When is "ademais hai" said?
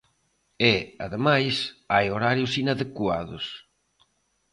1.05-2.05